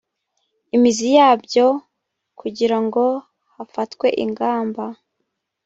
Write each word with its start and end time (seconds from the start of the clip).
imizi 0.75 1.07
yabyo 1.17 1.65
kugira 2.39 2.77
ngo 2.85 3.03
hafatwe 3.55 4.07
ingamba 4.23 4.85